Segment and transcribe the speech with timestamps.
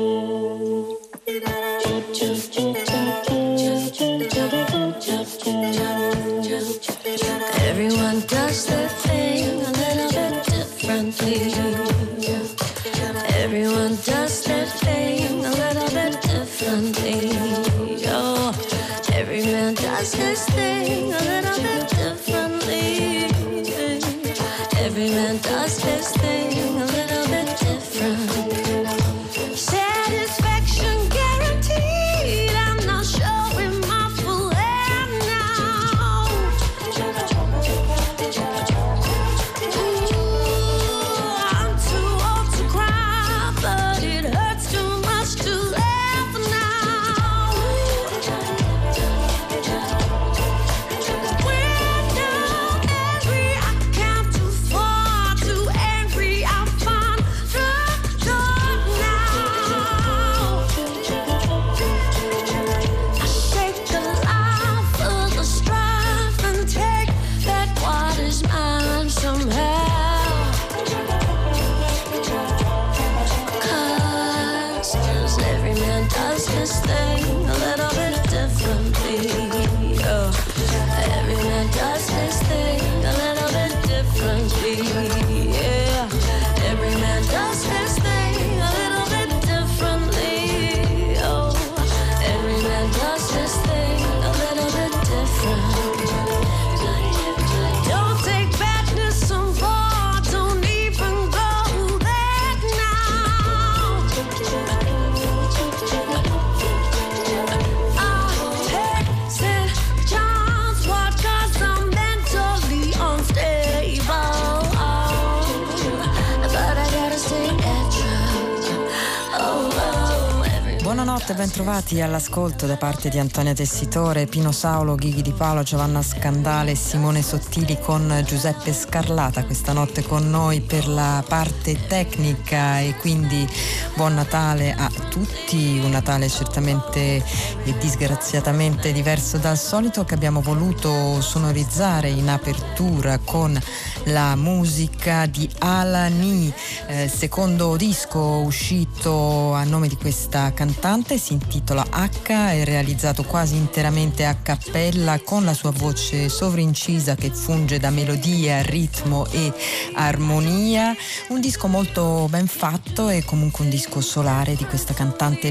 [121.32, 126.72] Buonanotte, bentrovati all'ascolto da parte di Antonia Tessitore, Pino Saulo, Ghighi Di Paolo, Giovanna Scandale
[126.72, 132.80] e Simone Sottili con Giuseppe Scarlata questa notte con noi per la parte tecnica.
[132.80, 133.48] E quindi
[133.96, 137.22] buon Natale a tutti, un Natale certamente
[137.64, 143.60] e disgraziatamente diverso dal solito che abbiamo voluto sonorizzare in apertura con
[144.06, 146.52] la musica di Alani,
[146.88, 153.58] eh, secondo disco uscito a nome di questa cantante, si intitola H, è realizzato quasi
[153.58, 159.52] interamente a cappella con la sua voce sovrincisa che funge da melodia, ritmo e
[159.96, 160.96] armonia,
[161.30, 165.01] un disco molto ben fatto e comunque un disco solare di questa cantante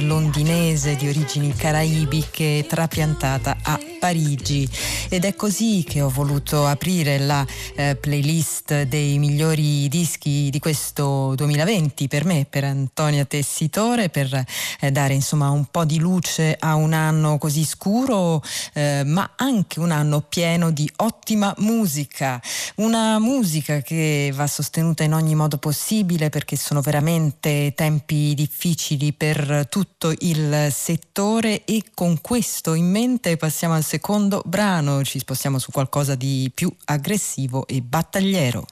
[0.00, 4.68] londinese di origini caraibiche trapiantata a Parigi.
[5.08, 11.34] Ed è così che ho voluto aprire la eh, playlist dei migliori dischi di questo
[11.36, 14.44] 2020 per me, per Antonia Tessitore, per
[14.80, 19.78] eh, dare insomma un po' di luce a un anno così scuro, eh, ma anche
[19.78, 22.40] un anno pieno di ottima musica,
[22.76, 29.68] una musica che va sostenuta in ogni modo possibile perché sono veramente tempi difficili per
[29.68, 33.98] tutto il settore e con questo in mente passiamo al secondo
[34.44, 38.64] brano, ci spostiamo su qualcosa di più aggressivo e battagliero.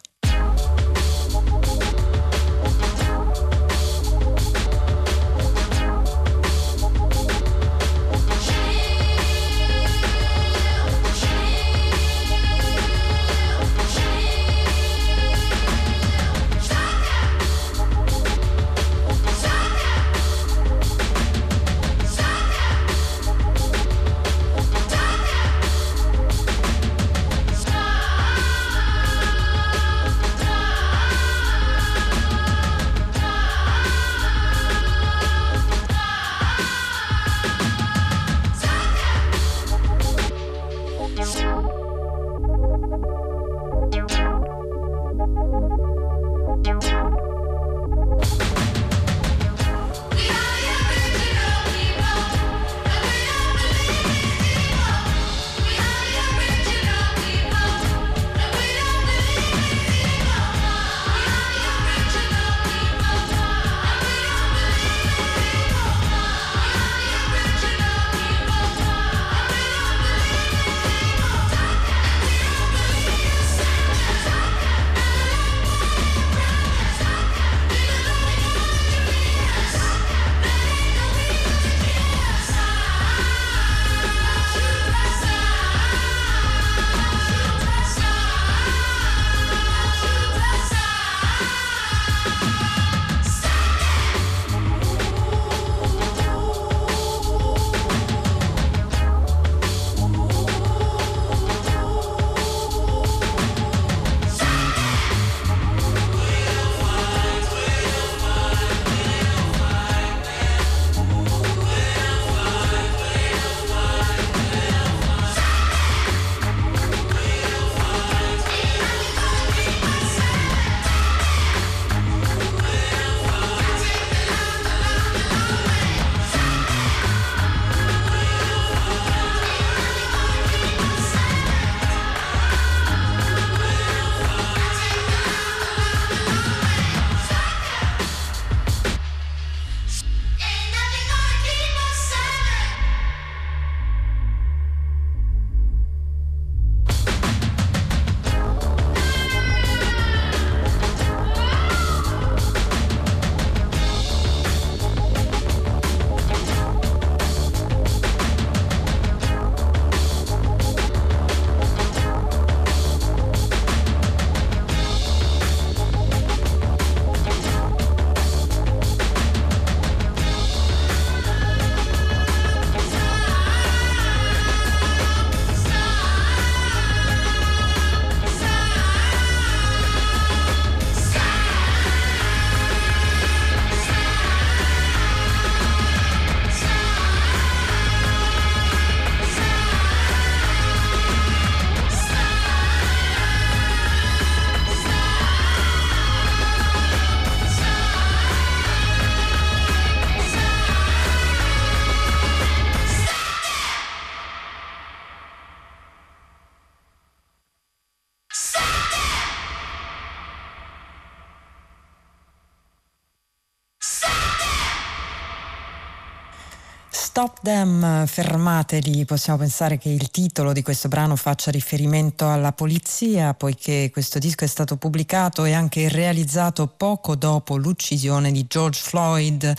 [217.19, 223.33] stap Them, fermateli, possiamo pensare che il titolo di questo brano faccia riferimento alla polizia,
[223.33, 229.55] poiché questo disco è stato pubblicato e anche realizzato poco dopo l'uccisione di George Floyd,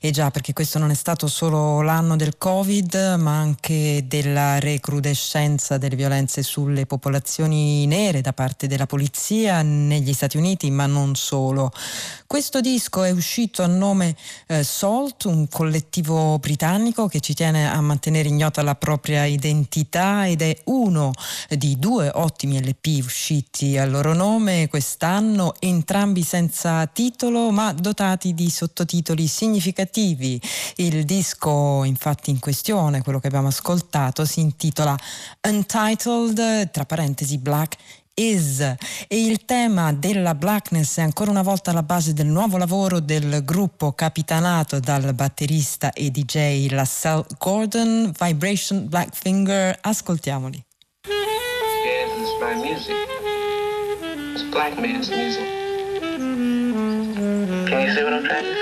[0.00, 5.78] e già perché questo non è stato solo l'anno del Covid, ma anche della recrudescenza
[5.78, 11.70] delle violenze sulle popolazioni nere da parte della polizia negli Stati Uniti, ma non solo.
[12.26, 14.16] Questo disco è uscito a nome
[14.48, 20.42] eh, Salt, un collettivo britannico che ci tiene a mantenere ignota la propria identità ed
[20.42, 21.12] è uno
[21.48, 28.50] di due ottimi LP usciti al loro nome quest'anno, entrambi senza titolo ma dotati di
[28.50, 30.40] sottotitoli significativi.
[30.76, 34.96] Il disco infatti in questione, quello che abbiamo ascoltato, si intitola
[35.48, 37.76] Untitled, tra parentesi Black
[38.20, 38.76] Is e
[39.24, 43.92] il tema della blackness è ancora una volta alla base del nuovo lavoro del gruppo
[43.92, 49.74] capitanato dal batterista e DJ Lassell Gordon, Vibration Black Finger.
[49.80, 50.62] Ascoltiamoli.
[51.06, 52.94] It's my music.
[54.34, 55.44] It's black man's music.
[57.68, 58.59] Can you see what I'm trying to say?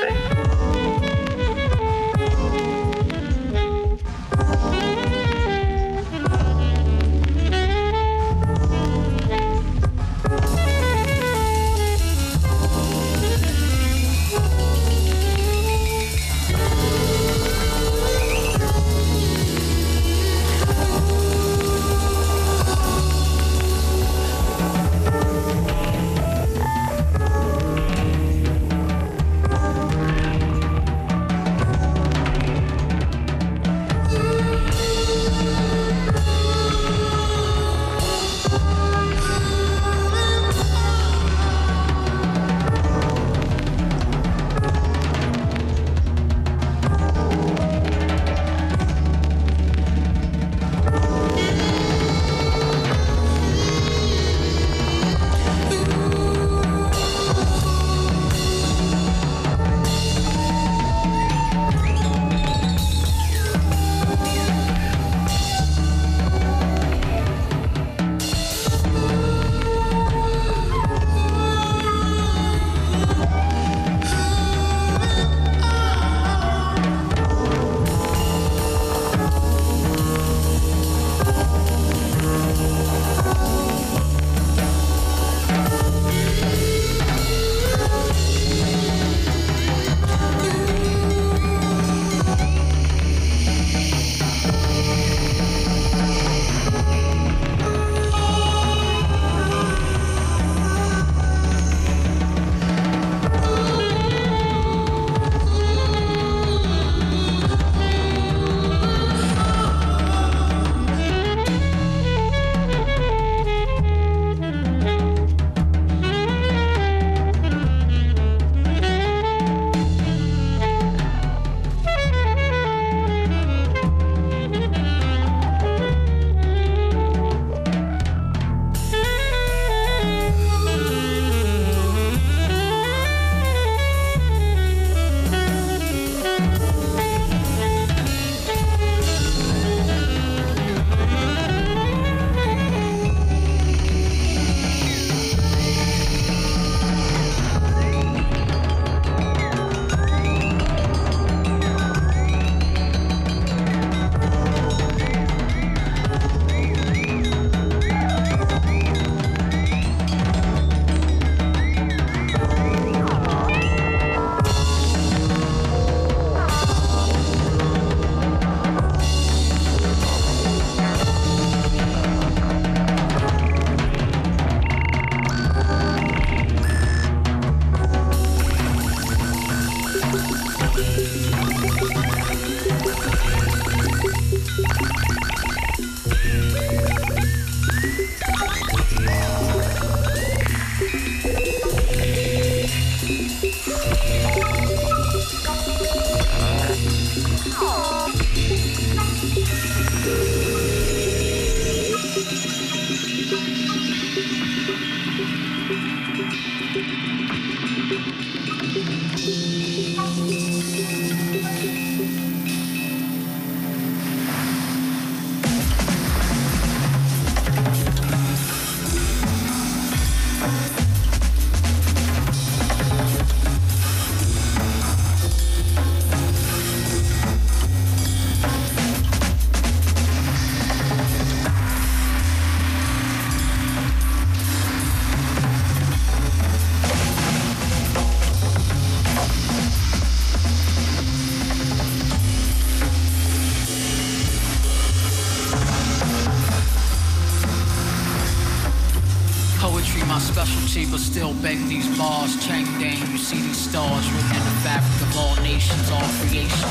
[251.09, 252.37] Still beg these bars.
[252.47, 256.68] Chang Dang, you see these stars written in the fabric of all nations, all creations.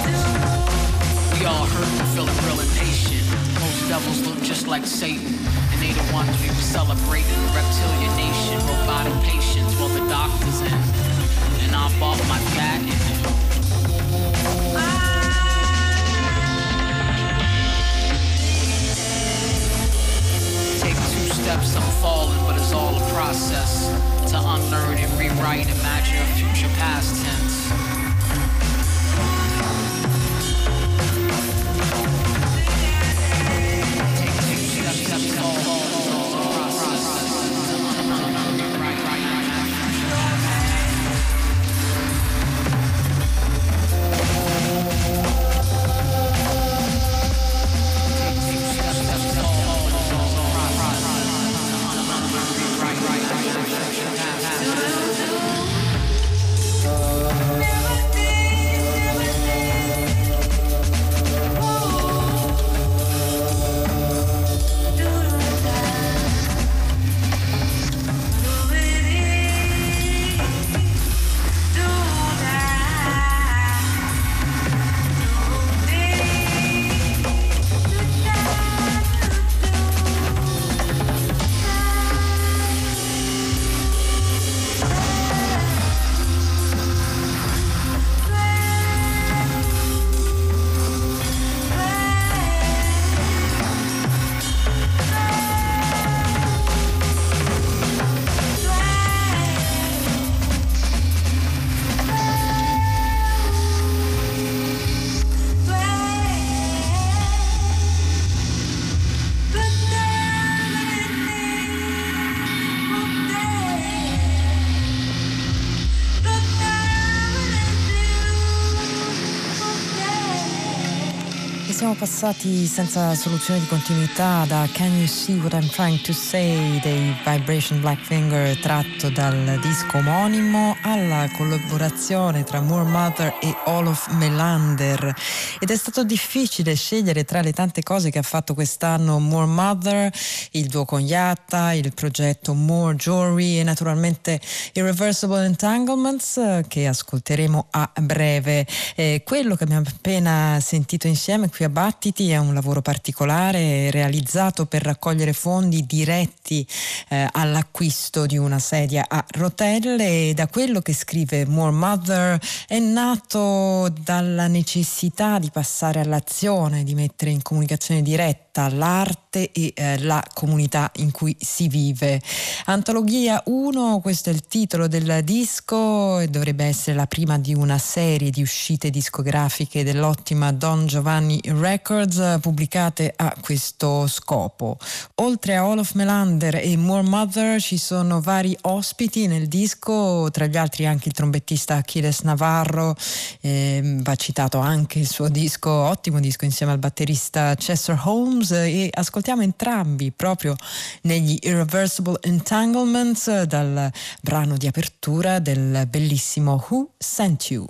[121.97, 127.15] Passati senza soluzione di continuità da Can You See What I'm Trying to Say dei
[127.25, 135.11] Vibration Black Finger tratto dal disco omonimo alla collaborazione tra Moore Mother e Olof Melander
[135.59, 140.13] ed è stato difficile scegliere tra le tante cose che ha fatto quest'anno Moore Mother,
[140.51, 144.39] il duo con Yatta, il progetto More Jewelry e naturalmente
[144.73, 148.67] Irreversible Entanglements che ascolteremo a breve.
[148.95, 154.65] Eh, quello che abbiamo appena sentito insieme qui a Battiti è un lavoro particolare realizzato
[154.65, 156.67] per raccogliere fondi diretti
[157.07, 162.77] eh, all'acquisto di una sedia a rotelle e da quello che scrive More Mother è
[162.79, 170.23] nato dalla necessità di passare all'azione, di mettere in comunicazione diretta l'arte e eh, la
[170.33, 172.19] comunità in cui si vive.
[172.65, 177.77] Antologia 1, questo è il titolo del disco e dovrebbe essere la prima di una
[177.77, 184.77] serie di uscite discografiche dell'ottima Don Giovanni Records pubblicate a questo scopo.
[185.15, 190.57] Oltre a Olof Melander e More Mother ci sono vari ospiti nel disco, tra gli
[190.57, 192.95] altri anche il trombettista Achilles Navarro,
[193.41, 198.89] eh, va citato anche il suo disco, ottimo disco insieme al batterista Chester Holmes e
[198.91, 200.55] ascoltiamo entrambi proprio
[201.01, 207.67] negli Irreversible Entanglements dal brano di apertura del bellissimo Who Sent You.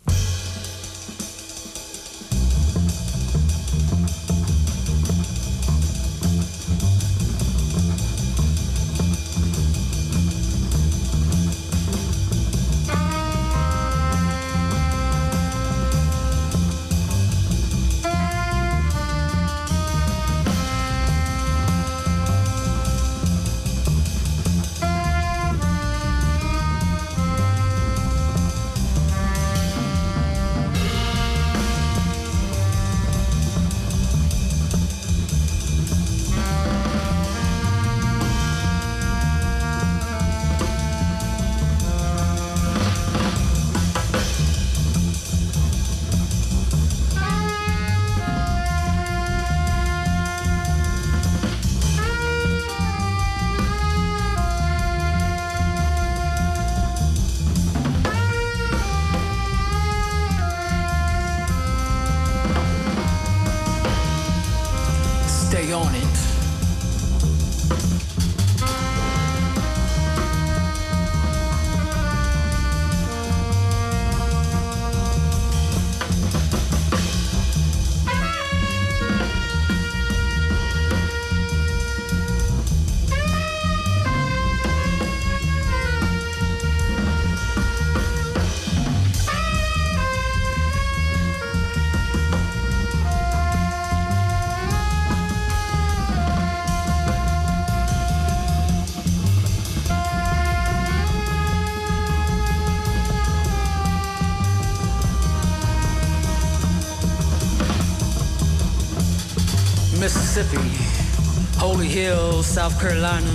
[111.98, 113.26] Hill, South Carolina.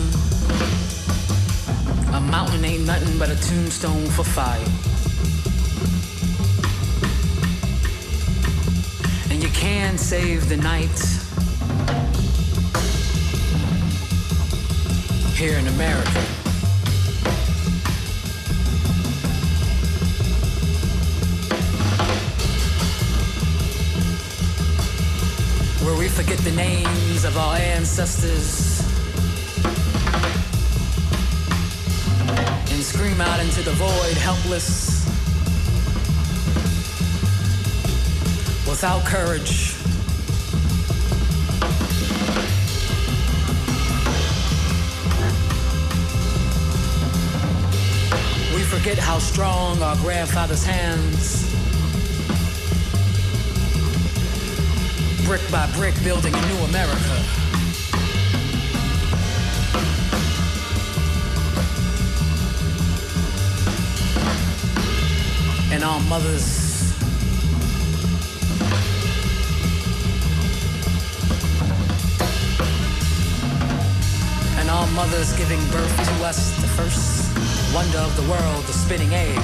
[2.17, 4.61] A mountain ain't nothing but a tombstone for fire.
[9.33, 10.97] And you can save the night
[15.37, 16.42] here in America.
[26.13, 28.83] Forget the names of our ancestors
[32.71, 35.07] and scream out into the void helpless
[38.69, 39.75] without courage.
[48.55, 51.52] We forget how strong our grandfather's hands,
[55.39, 57.17] brick by brick, building a new America.
[65.73, 66.93] And our mothers.
[74.59, 77.35] And our mothers giving birth to us, the first
[77.75, 79.39] wonder of the world, the spinning egg.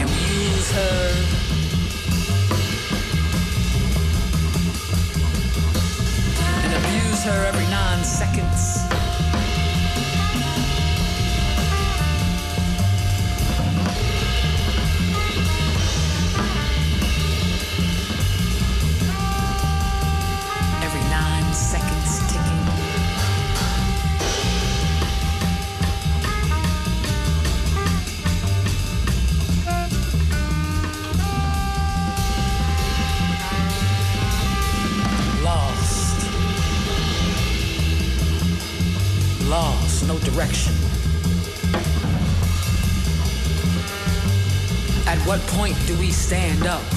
[0.00, 1.45] And we use her
[7.26, 8.55] her every nine seconds.
[46.16, 46.95] Stand up?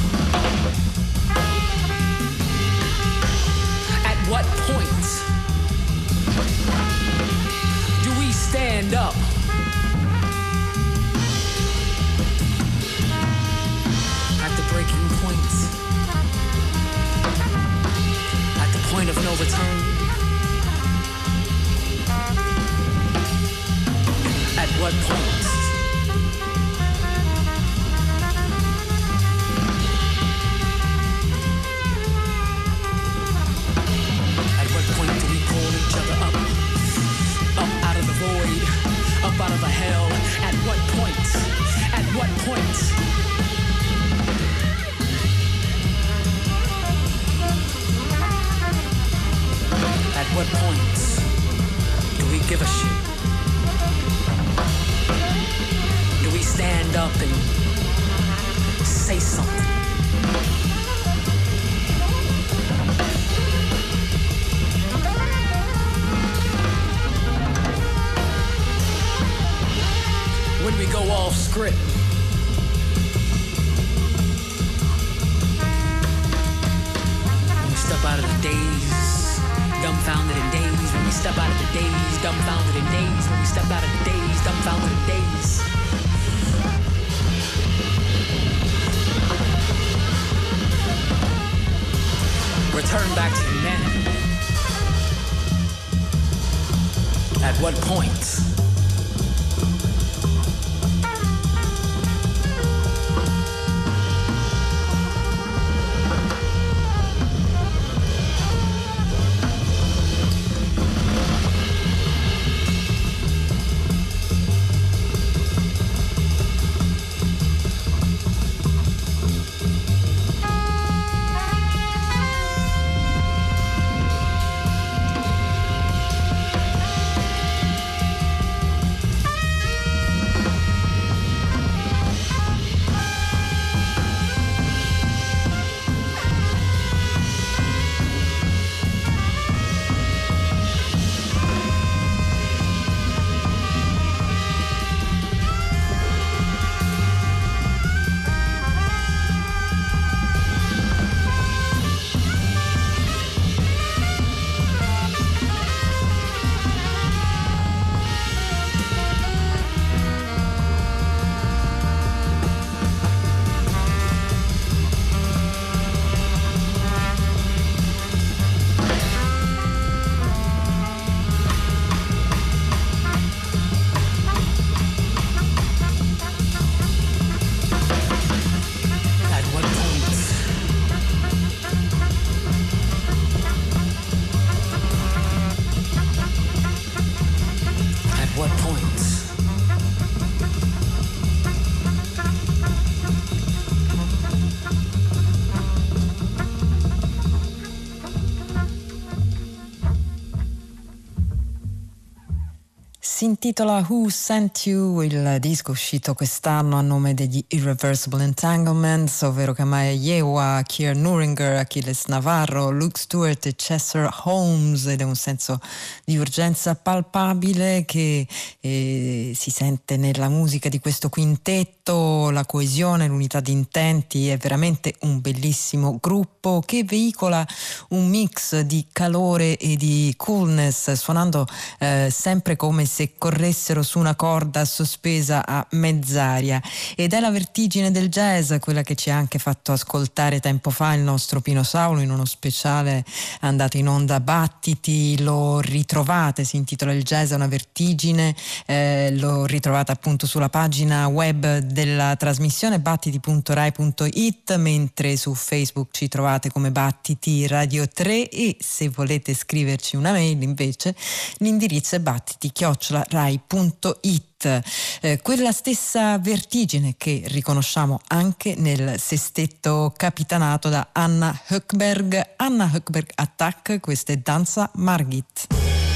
[203.41, 209.91] Intitola Who Sent You, il disco uscito quest'anno a nome degli Irreversible Entanglements, ovvero Kamaya
[209.91, 215.61] Yewa, Kier Nuringer, Achilles Navarro, Luke Stewart e Chester Holmes ed è un senso
[216.03, 218.27] di urgenza palpabile che
[218.59, 224.95] eh, si sente nella musica di questo quintetto, la coesione, l'unità di intenti, è veramente
[225.01, 227.45] un bellissimo gruppo che veicola
[227.89, 231.47] un mix di calore e di coolness suonando
[231.79, 236.61] eh, sempre come se corressero su una corda sospesa a mezz'aria.
[236.95, 240.93] Ed è la vertigine del jazz quella che ci ha anche fatto ascoltare tempo fa
[240.93, 243.03] il nostro Pino Saulo in uno speciale
[243.41, 249.45] andato in onda Battiti lo ritrovate si intitola il jazz è una vertigine eh, lo
[249.45, 257.47] ritrovate appunto sulla pagina web della trasmissione battiti.rai.it mentre su Facebook ci trovate come Battiti
[257.47, 260.93] Radio 3 e se volete scriverci una mail invece
[261.37, 264.61] l'indirizzo è battiti-rai.it
[265.01, 272.31] eh, quella stessa vertigine che riconosciamo anche nel sestetto capitanato da Anna Höckberg.
[272.35, 275.88] Anna Höckberg Attack, questa è Danza Margit.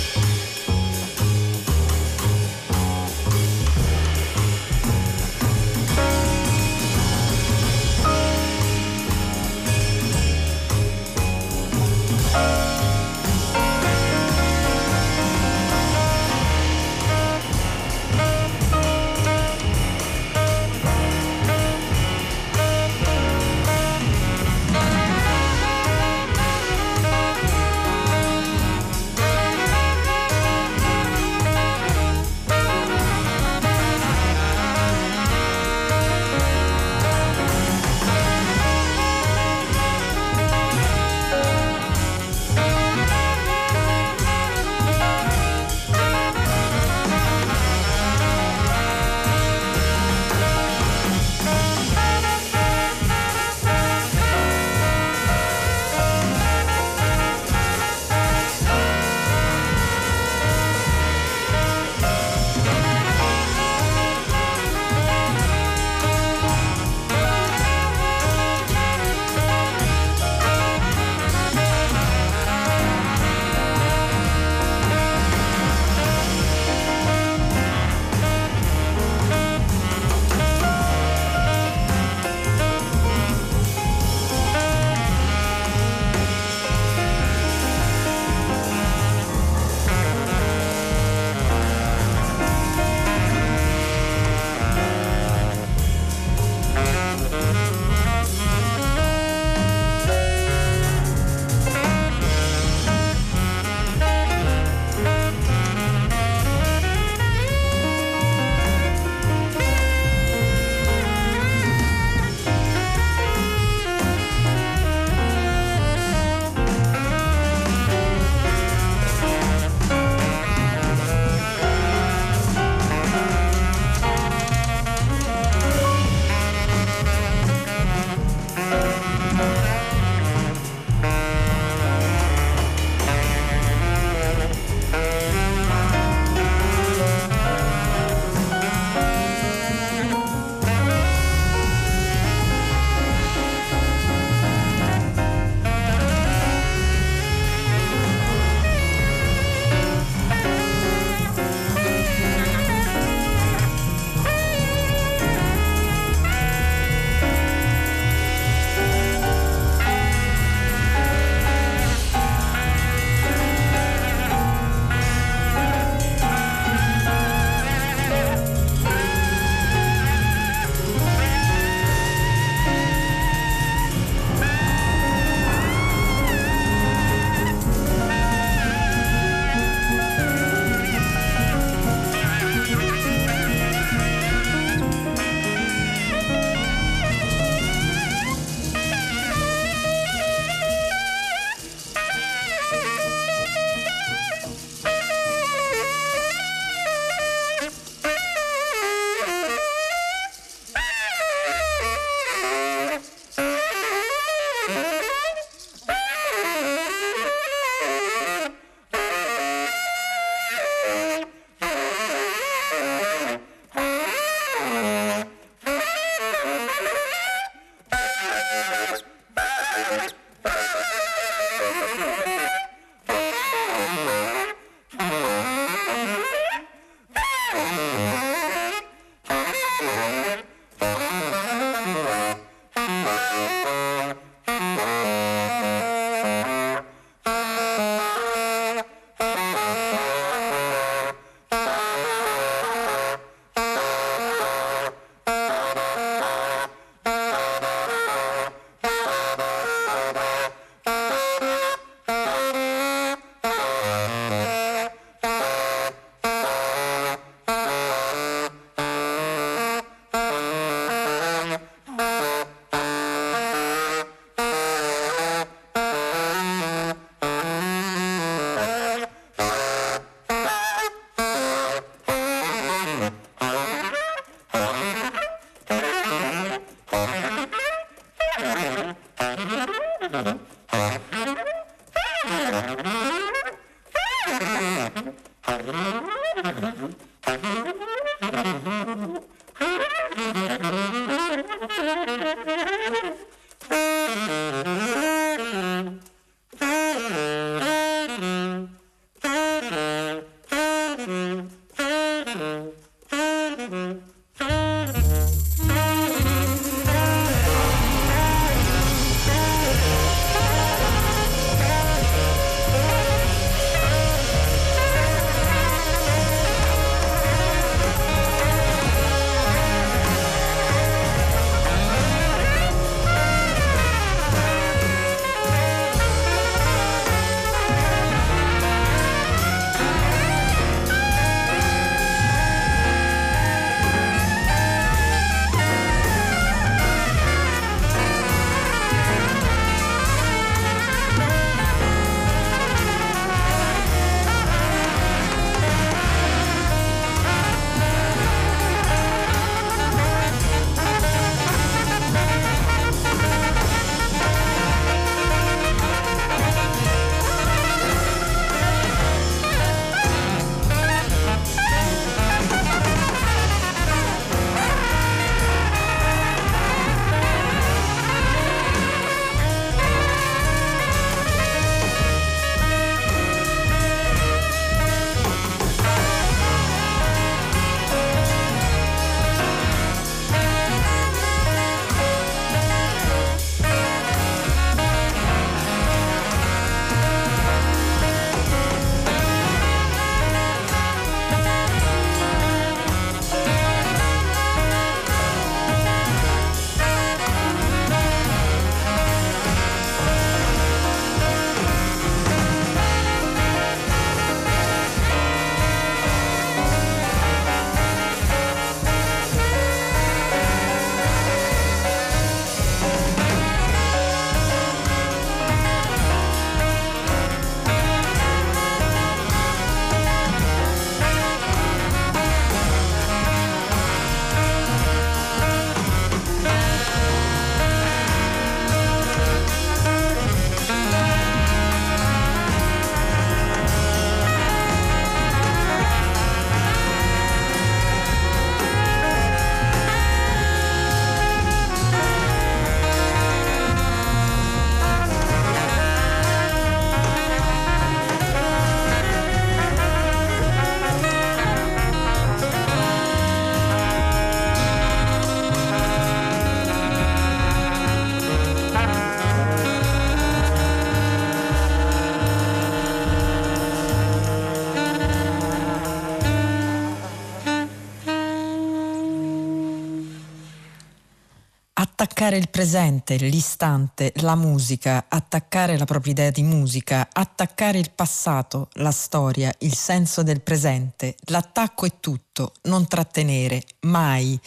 [472.24, 478.70] Attaccare il presente, l'istante, la musica, attaccare la propria idea di musica, attaccare il passato,
[478.76, 481.16] la storia, il senso del presente.
[481.26, 484.40] L'attacco è tutto, non trattenere, mai.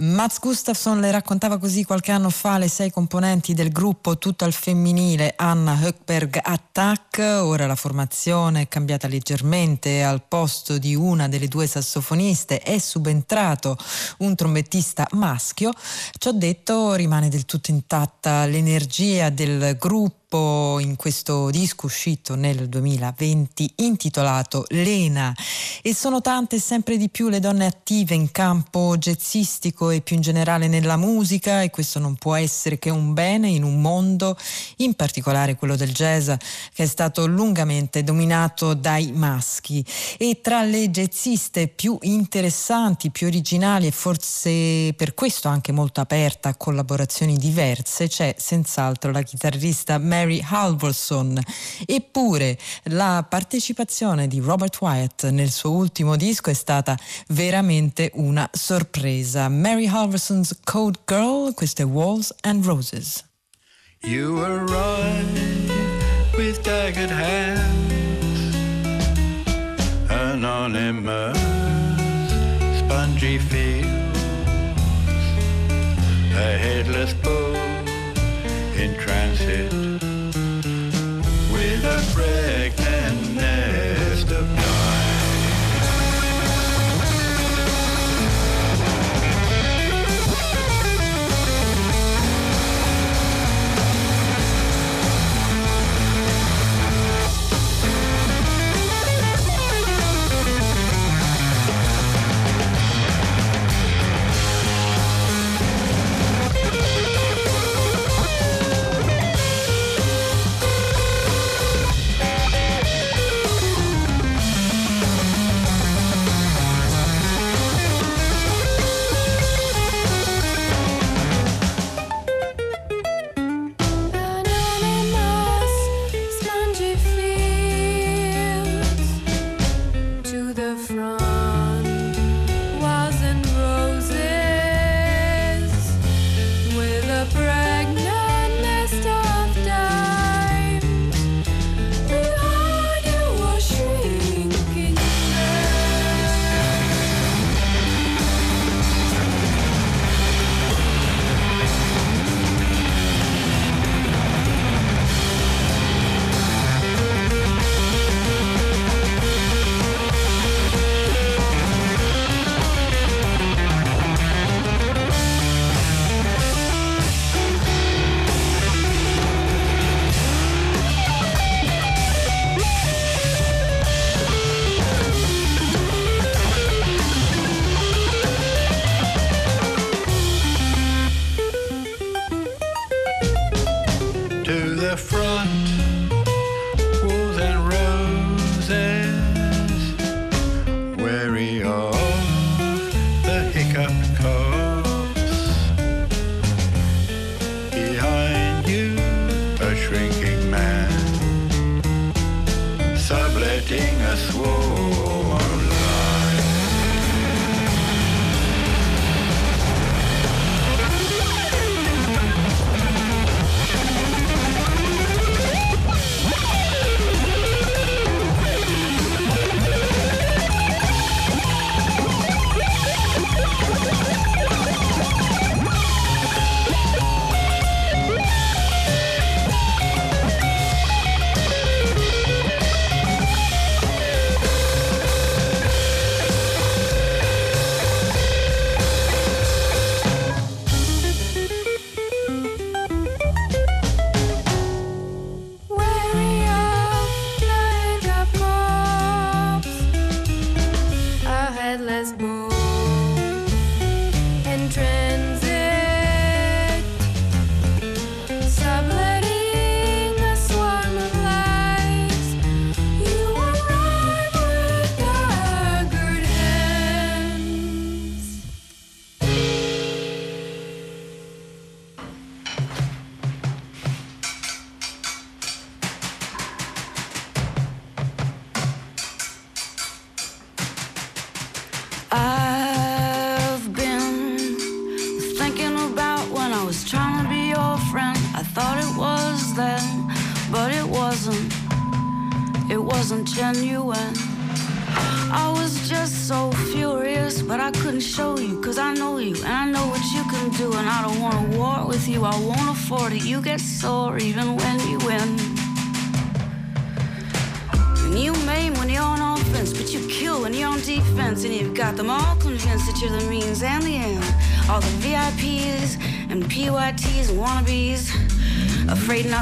[0.00, 4.52] Mats Gustafsson le raccontava così qualche anno fa le sei componenti del gruppo tutto al
[4.52, 5.34] femminile.
[5.34, 11.66] Anna Höckberg Attack, ora la formazione è cambiata leggermente, al posto di una delle due
[11.66, 12.60] sassofoniste.
[12.60, 13.76] È subentrato
[14.18, 15.72] un trombettista maschio,
[16.16, 22.68] ciò detto rimane del tutto intatta l'energia del gruppo gruppo in questo disco uscito nel
[22.68, 25.34] 2020 intitolato Lena
[25.80, 30.22] e sono tante sempre di più le donne attive in campo jazzistico e più in
[30.22, 34.36] generale nella musica e questo non può essere che un bene in un mondo,
[34.76, 36.26] in particolare quello del jazz,
[36.74, 39.84] che è stato lungamente dominato dai maschi.
[40.18, 46.50] E tra le jazziste più interessanti, più originali e forse per questo anche molto aperta
[46.50, 51.40] a collaborazioni diverse c'è senz'altro la chitarrista Mary Mary Halvorson.
[51.86, 59.48] Eppure la partecipazione di Robert Wyatt nel suo ultimo disco è stata veramente una sorpresa.
[59.48, 63.24] Mary Halvorson's Code Girl, queste Walls and Roses.
[64.02, 65.24] You were right
[66.36, 68.54] with daggered hands,
[70.08, 71.38] anonymous,
[72.78, 74.18] spongy fields,
[76.34, 77.67] a headless boat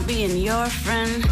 [0.06, 1.24] being your friend.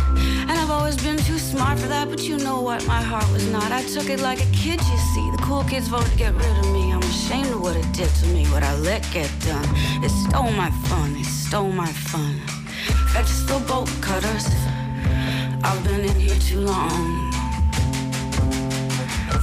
[0.49, 2.85] And I've always been too smart for that, but you know what?
[2.87, 3.71] My heart was not.
[3.71, 5.31] I took it like a kid, you see.
[5.31, 6.93] The cool kids voted to get rid of me.
[6.93, 9.67] I'm ashamed of what it did to me, what I let get done.
[10.03, 12.41] It stole my fun, it stole my fun.
[13.13, 14.47] Vegetable bolt cutters.
[15.63, 17.33] I've been in here too long.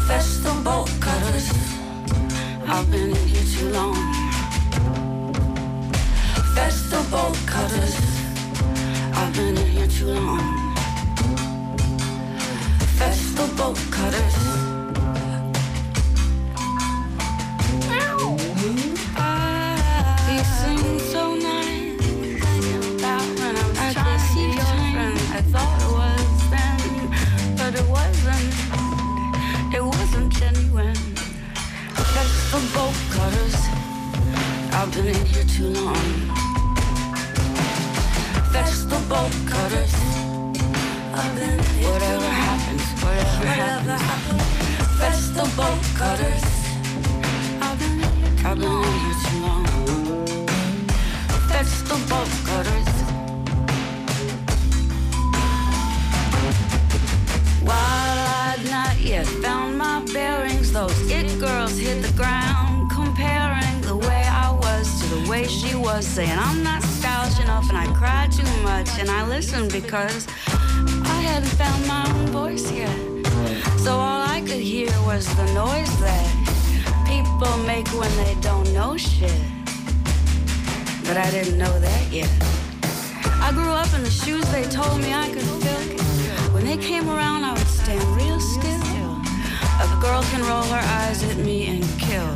[0.07, 1.49] Vegetable bolt cutters.
[2.67, 4.00] I've been in here too long.
[10.01, 10.73] Too long.
[12.97, 13.75] Vegetable
[61.71, 66.37] it hit the ground, comparing the way I was to the way she was, saying
[66.37, 71.55] I'm not stylish enough and I cried too much and I listened because I hadn't
[71.61, 72.95] found my own voice yet.
[73.79, 76.27] So all I could hear was the noise that
[77.07, 79.41] people make when they don't know shit.
[81.05, 82.31] But I didn't know that yet.
[83.45, 86.53] I grew up in the shoes they told me I could fill.
[86.53, 88.80] When they came around, I would stand real still.
[89.79, 92.35] A girl can roll her eyes at me and kill.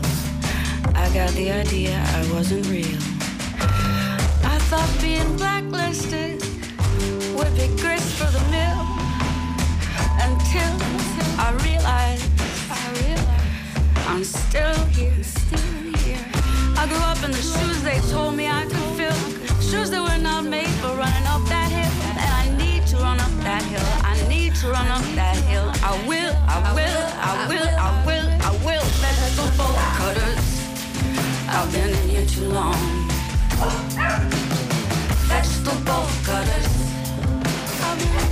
[0.95, 2.97] I got the idea I wasn't real
[4.43, 6.41] I thought being blacklisted
[7.35, 8.81] would be grist for the mill
[10.23, 10.73] until
[11.37, 12.25] I realized,
[12.71, 16.25] I realized I'm still here, still here.
[16.77, 19.19] I grew up in the shoes they told me I could fill,
[19.61, 23.19] shoes that were not made for running up that hill, and I need to run
[23.19, 23.89] up that hill.
[24.03, 25.69] I need to run up that hill.
[25.83, 28.85] I will, I will, I will, I will, I will.
[29.03, 30.43] Vegetable cutters.
[31.47, 33.05] I've been in here too long
[35.27, 36.67] vegetable cutters.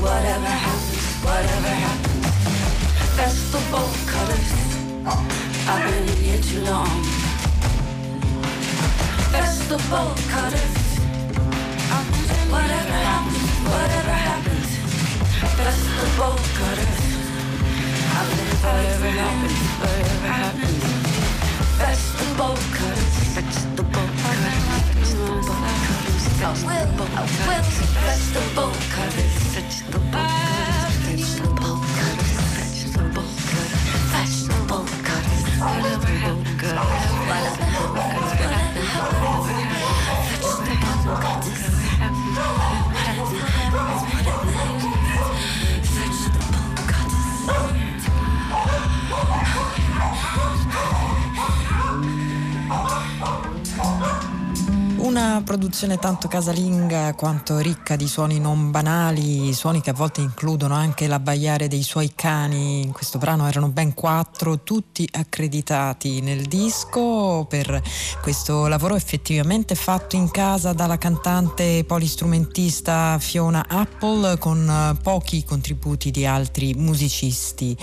[0.02, 2.26] Whatever happens, whatever happens,
[3.18, 4.50] vegetable cutters.
[5.68, 7.04] I've been in here too long.
[9.32, 10.74] Vegetable cutters.
[12.54, 14.73] Whatever happens, whatever happens,
[15.64, 17.04] vegetable cutters.
[18.64, 20.84] Whatever happens, whatever happens,
[21.80, 25.88] vegetable cutters, vegetable cutters, vegetable cutters,
[26.44, 26.84] vegetable
[27.24, 27.68] cutters,
[28.04, 37.73] vegetable cutters, vegetable cutters, vegetable cutters, vegetable cutters, vegetable cutters, whatever happens, whatever happens,
[55.42, 61.08] Produzione tanto casalinga quanto ricca di suoni non banali, suoni che a volte includono anche
[61.08, 62.82] l'abbaiare dei suoi cani.
[62.84, 67.82] In questo brano erano ben quattro, tutti accreditati nel disco per
[68.22, 76.26] questo lavoro effettivamente fatto in casa dalla cantante polistrumentista Fiona Apple con pochi contributi di
[76.26, 77.78] altri musicisti.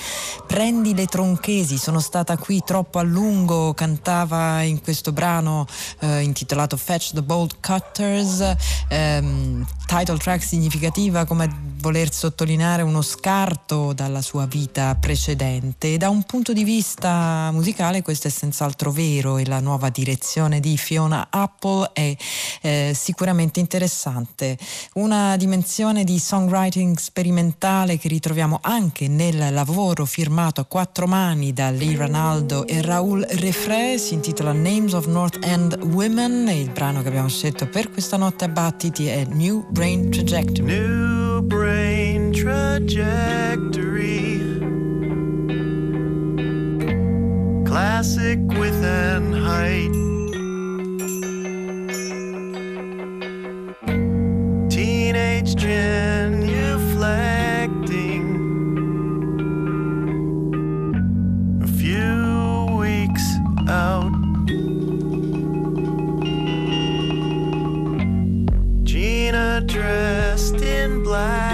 [0.46, 5.66] Prendi le tronchesi, sono stata qui troppo a lungo, cantava in questo brano
[6.00, 8.54] eh, intitolato Fetch the Bolt Cutters,
[8.88, 11.48] ehm, title track significativa come
[11.80, 18.28] voler sottolineare uno scarto dalla sua vita precedente da un punto di vista musicale questo
[18.28, 22.14] è senz'altro vero e la nuova direzione di Fiona Apple è
[22.60, 24.58] eh, sicuramente interessante.
[24.94, 31.70] Una dimensione di songwriting sperimentale che ritroviamo anche nel lavoro firmato a quattro mani da
[31.70, 37.08] Lee Ranaldo e Raoul Refre, si intitola Names of North End Women il brano che
[37.08, 40.66] abbiamo scelto per questa notte a battiti è New Brain Trajectory.
[40.66, 43.48] New brain trajectory.
[47.64, 49.90] Classic width and height.
[54.68, 56.39] Teenage genuflecting.
[71.10, 71.49] Black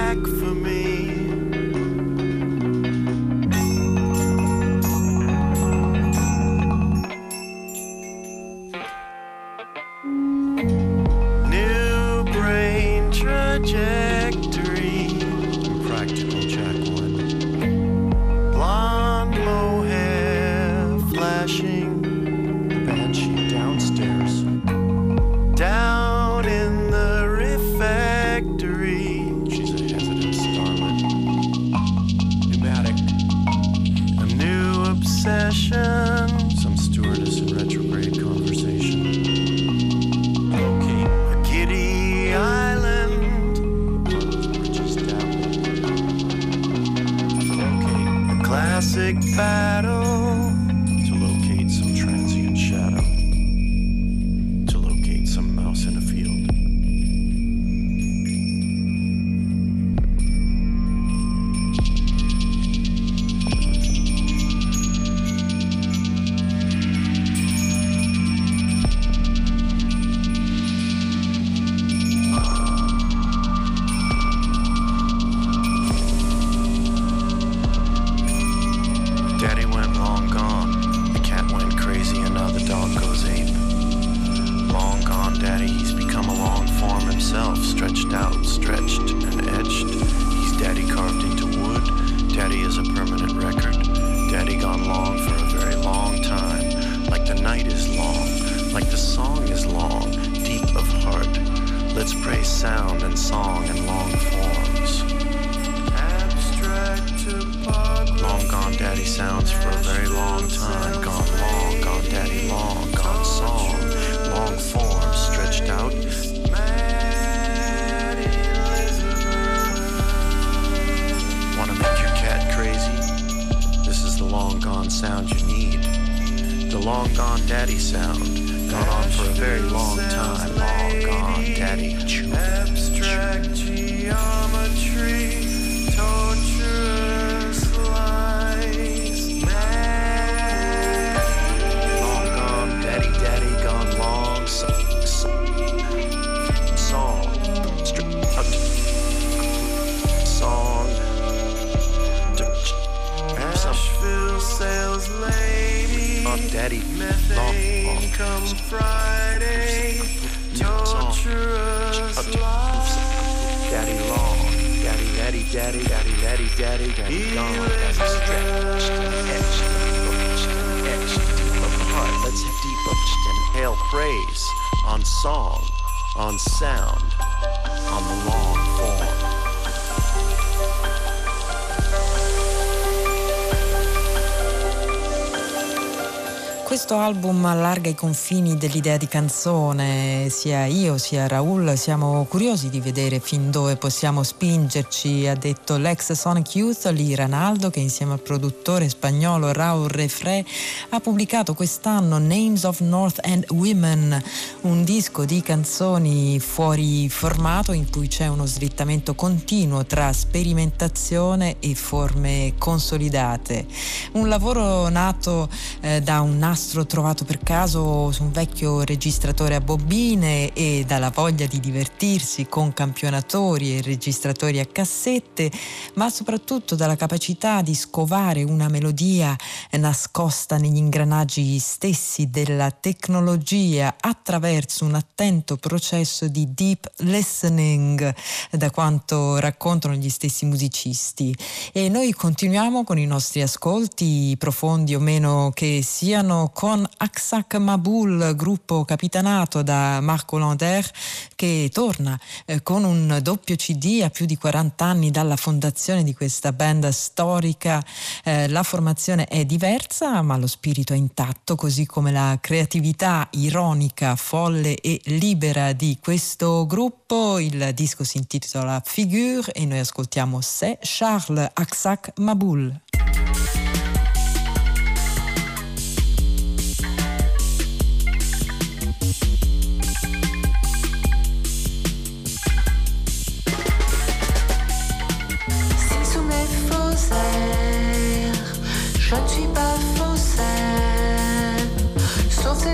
[187.87, 193.51] allarga i confini dell'idea di canzone, sia io sia Raul siamo curiosi di vedere fin
[193.51, 199.53] dove possiamo spingerci, ha detto l'ex Sonic Youth Lee Ranaldo che insieme al produttore spagnolo
[199.53, 200.45] Raul Refre
[200.91, 204.23] ha pubblicato quest'anno Names of North and Women,
[204.63, 211.75] un disco di canzoni fuori formato in cui c'è uno slittamento continuo tra sperimentazione e
[211.75, 213.67] forme consolidate.
[214.13, 215.49] Un lavoro nato
[215.81, 220.85] eh, da un nastro nastro trovato per caso su un vecchio registratore a bobine e
[220.87, 225.51] dalla voglia di divertirsi con campionatori e registratori a cassette,
[225.95, 229.37] ma soprattutto dalla capacità di scovare una melodia
[229.73, 238.15] nascosta negli ingranaggi stessi della tecnologia attraverso un attento processo di deep listening,
[238.53, 241.37] da quanto raccontano gli stessi musicisti.
[241.73, 248.37] E noi continuiamo con i nostri ascolti, profondi o meno che siano, con Aksak Mabul,
[248.37, 250.89] gruppo capitanato da Marco Lander,
[251.35, 256.15] che torna eh, con un doppio CD a più di 40 anni dalla fondazione di
[256.15, 257.85] questa band storica.
[258.23, 264.15] Eh, la formazione è diversa, ma lo spirito è intatto, così come la creatività ironica,
[264.15, 267.41] folle e libera di questo gruppo.
[267.41, 272.81] Il disco si intitola Figure e noi ascoltiamo Se Charles Aksak Mabul.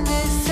[0.04, 0.51] This.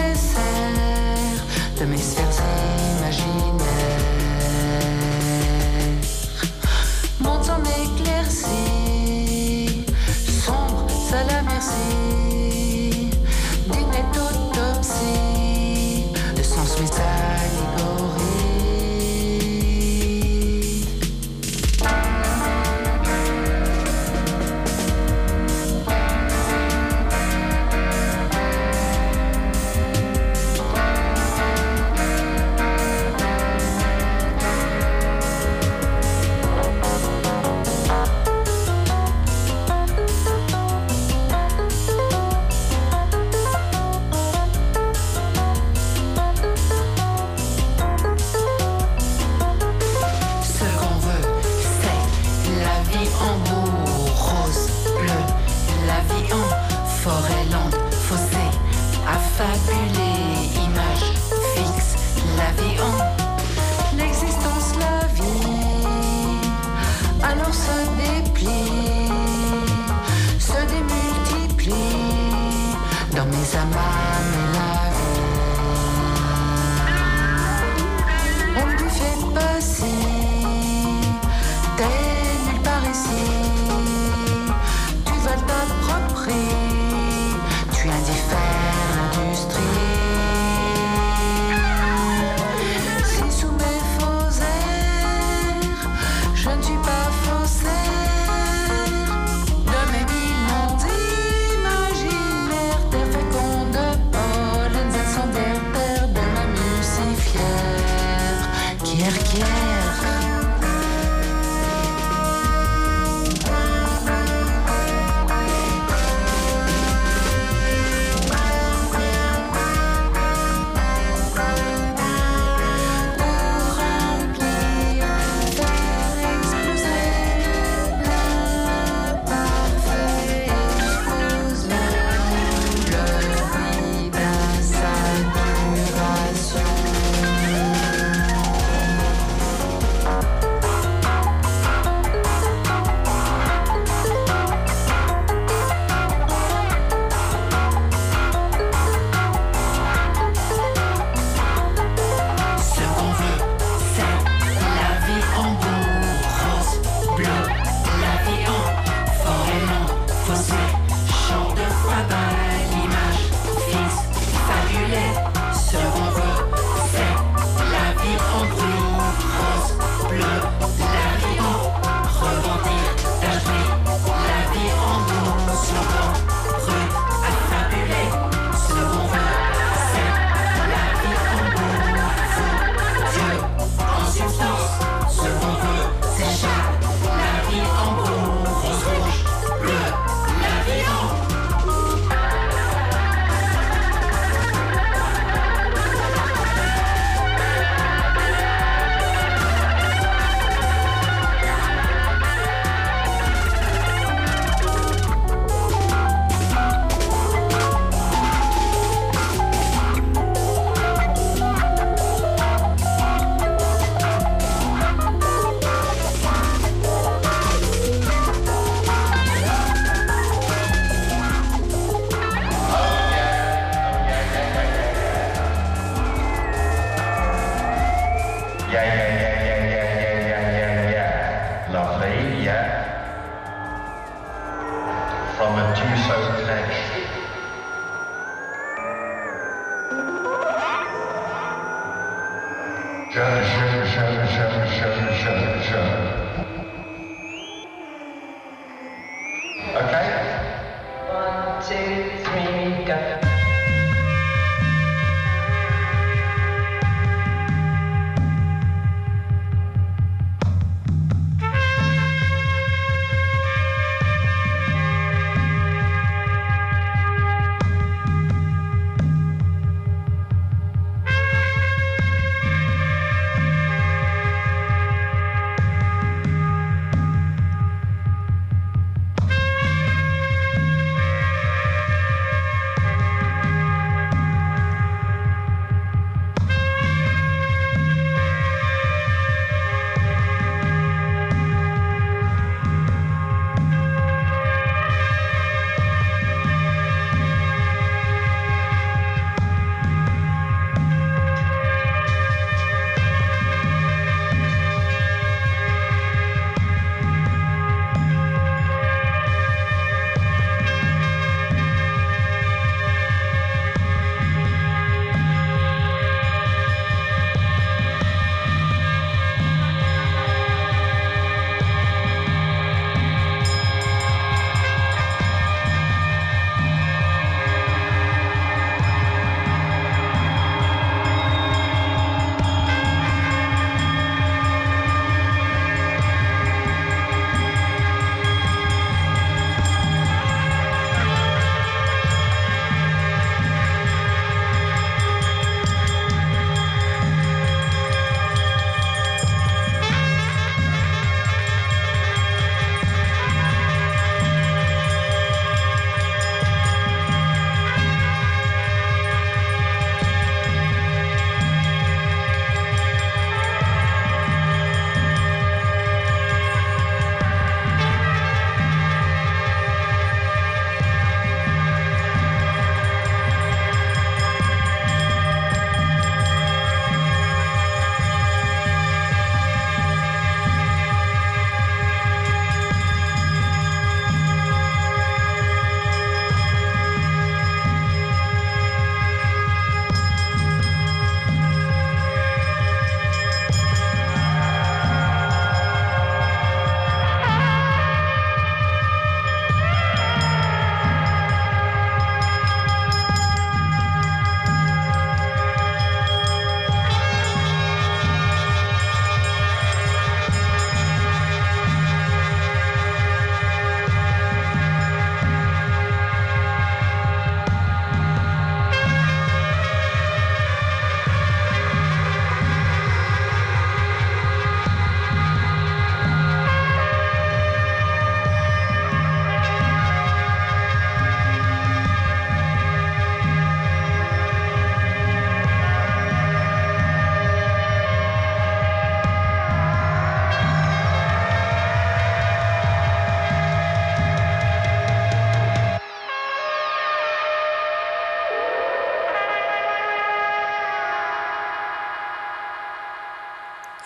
[160.31, 160.70] for sin.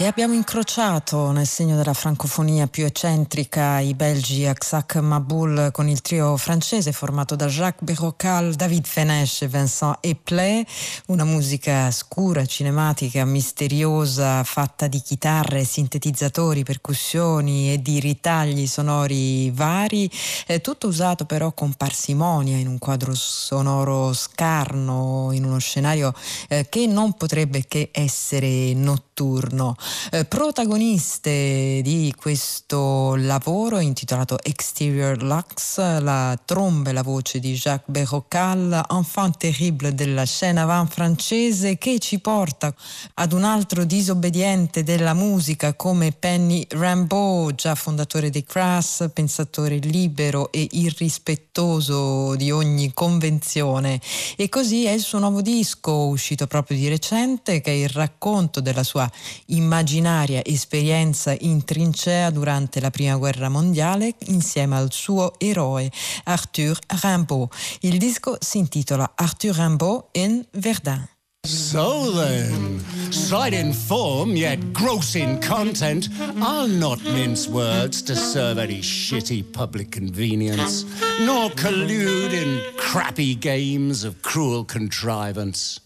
[0.04, 6.02] E abbiamo incrociato nel segno della francofonia più eccentrica i belgi Aksak Maboul con il
[6.02, 10.66] trio francese formato da Jacques Berrocal, David Fenesh e Vincent Eplé,
[11.06, 20.10] una musica scura, cinematica, misteriosa, fatta di chitarre, sintetizzatori, percussioni e di ritagli sonori vari,
[20.46, 26.12] eh, tutto usato però con parsimonia in un quadro sonoro scarno, in uno scenario
[26.50, 29.13] eh, che non potrebbe che essere notturno.
[29.16, 37.86] Eh, protagoniste di questo lavoro intitolato Exterior Lux, la tromba e la voce di Jacques
[37.86, 42.74] Berrocal, enfant terrible della scena avant francese che ci porta
[43.14, 50.50] ad un altro disobbediente della musica come Penny Rambeau, già fondatore dei Crass, pensatore libero
[50.50, 54.00] e irrispettoso di ogni convenzione.
[54.36, 58.60] E così è il suo nuovo disco uscito proprio di recente che è il racconto
[58.60, 59.02] della sua
[59.46, 65.90] immaginazione immaginaria esperienza in trincea durante la Prima Guerra Mondiale insieme al suo eroe
[66.24, 67.48] Arthur Rimbaud.
[67.80, 71.08] Il disco si intitola Arthur Rimbaud in Verdun.
[71.46, 76.08] So then, slight in form yet gross in content,
[76.40, 80.86] I'll not mince words to serve any shitty public convenience,
[81.20, 85.80] nor collude in crappy games of cruel contrivance.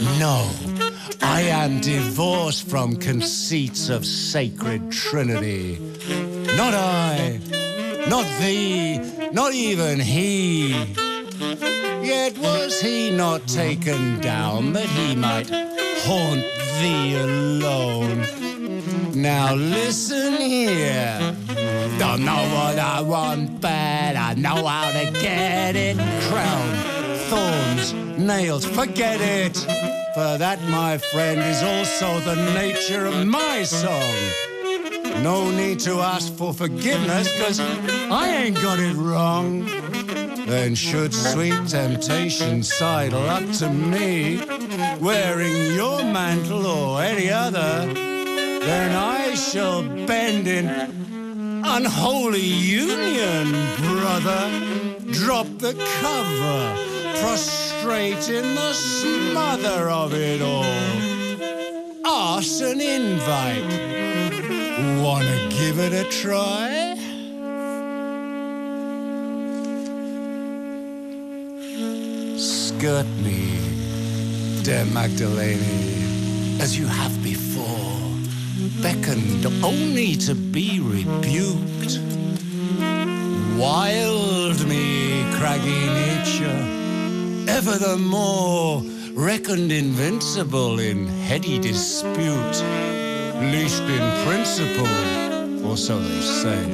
[0.00, 0.50] No,
[1.22, 5.78] I am divorced from conceits of sacred trinity.
[6.56, 7.40] Not I,
[8.08, 8.98] not thee,
[9.32, 10.70] not even he.
[12.02, 16.44] Yet was he not taken down that he might haunt
[16.80, 18.26] thee alone?
[19.14, 21.18] Now listen here.
[21.98, 25.96] Don't know what I want, but I know how to get it.
[26.28, 26.93] Crown,
[27.34, 29.56] thorns, nails, forget it.
[30.14, 34.14] For that, my friend, is also the nature of my song.
[35.22, 37.58] No need to ask for forgiveness, cause
[38.10, 39.64] I ain't got it wrong.
[40.46, 44.40] Then should sweet temptation sidle up to me,
[45.00, 47.92] wearing your mantle or any other,
[48.68, 50.66] then I shall bend in
[51.64, 52.48] unholy
[52.84, 53.46] union,
[53.78, 54.42] brother.
[55.12, 60.64] Drop the cover, prostrate in the smother of it all.
[62.04, 63.72] Arse an invite.
[65.02, 66.94] Wanna give it a try?
[72.36, 77.64] Skirt me, dear Magdalene, as you have before,
[78.82, 82.00] beckoned only to be rebuked.
[83.56, 86.83] Wild me, craggy nature,
[87.48, 88.82] ever the more
[89.12, 92.56] reckoned invincible in heady dispute,
[93.52, 96.64] least in principle, or so they say.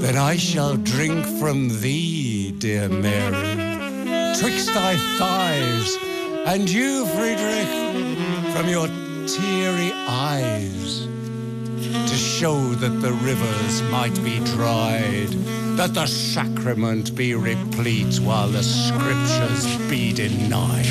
[0.00, 5.96] Then I shall drink from thee, dear Mary, twixt thy thighs,
[6.46, 7.72] and you, Friedrich,
[8.54, 8.88] from your
[9.26, 11.06] teary eyes,
[12.10, 15.34] to show that the rivers might be dried,
[15.76, 20.86] that the sacrament be replete while the scriptures be denied.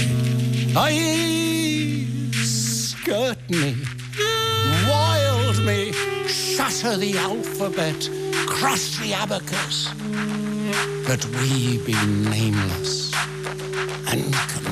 [0.76, 3.78] Aye, skirt me,
[4.90, 5.92] wild me,
[6.28, 8.10] shatter the alphabet,
[8.46, 9.90] crush the abacus,
[11.08, 11.96] that we be
[12.30, 13.14] nameless
[14.08, 14.63] and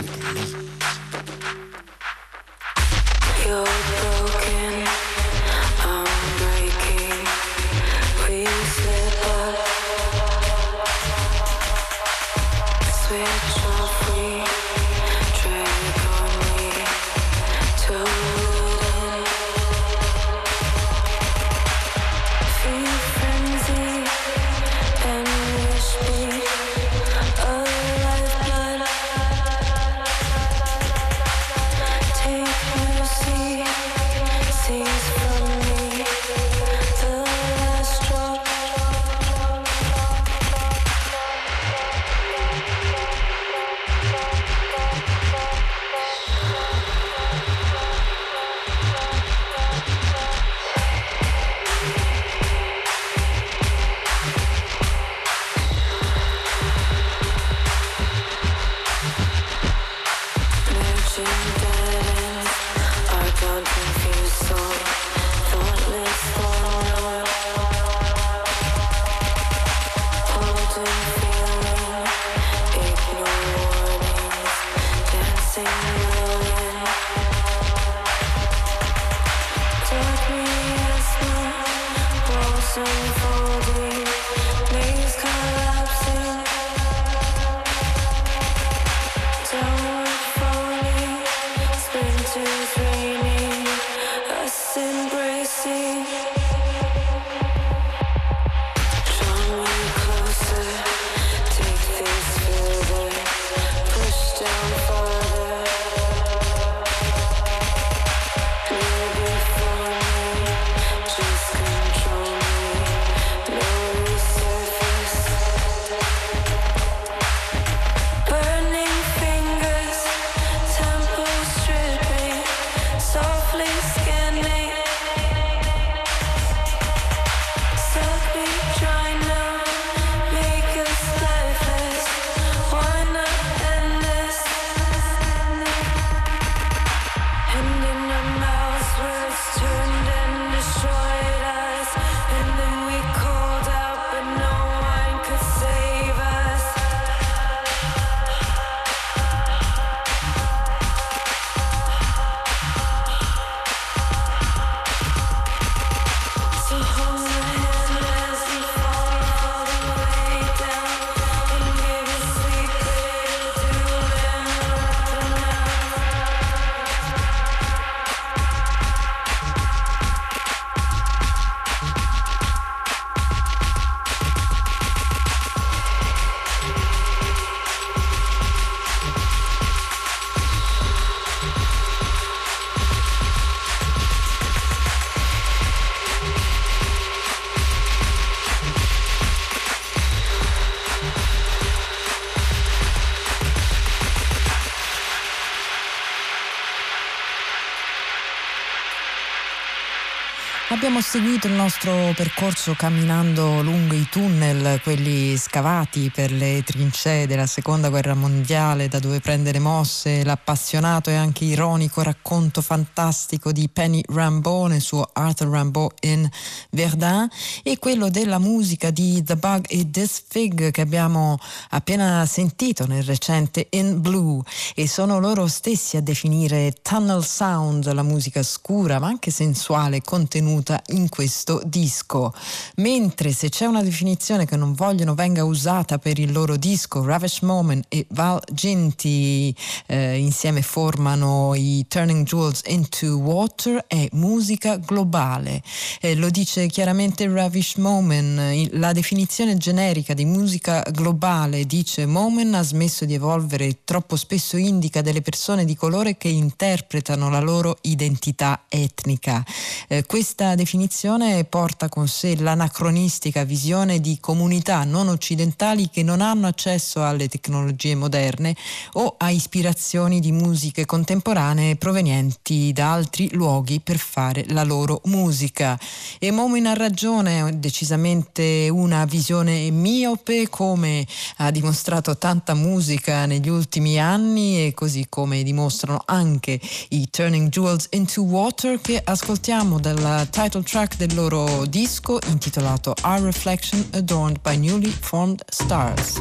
[200.84, 207.46] abbiamo seguito il nostro percorso camminando lungo i tunnel, quelli scavati per le trincee della
[207.46, 214.02] seconda guerra mondiale, da dove prendere mosse l'appassionato e anche ironico racconto fantastico di Penny
[214.08, 216.28] Rambeau nel suo Arthur Rambeau in
[216.72, 217.30] Verdun
[217.62, 221.38] e quello della musica di The Bug e This Fig che abbiamo
[221.70, 224.42] appena sentito nel recente In Blue.
[224.74, 230.70] E sono loro stessi a definire tunnel sound, la musica scura ma anche sensuale contenuta
[230.72, 232.34] contenuta in questo disco.
[232.76, 237.42] Mentre se c'è una definizione che non vogliono venga usata per il loro disco, Ravish
[237.42, 239.54] Moment e Val Ginty
[239.88, 245.62] eh, insieme formano i Turning Jewels into Water, è musica globale.
[246.00, 252.62] Eh, lo dice chiaramente Ravish Moment, la definizione generica di musica globale dice Moment ha
[252.62, 258.66] smesso di evolvere, troppo spesso indica delle persone di colore che interpretano la loro identità
[258.70, 259.44] etnica.
[259.88, 266.46] Eh, questa definizione porta con sé l'anacronistica visione di comunità non occidentali che non hanno
[266.46, 268.56] accesso alle tecnologie moderne
[268.94, 275.80] o a ispirazioni di musiche contemporanee provenienti da altri luoghi per fare la loro musica.
[276.20, 281.08] E Momin ha ragione, è decisamente una visione miope come
[281.38, 286.60] ha dimostrato tanta musica negli ultimi anni e così come dimostrano anche
[286.90, 293.22] i Turning Jewels into Water che ascoltiamo dalla title track del loro disco intitolato Our
[293.22, 296.20] Reflection Adorned by Newly Formed Stars.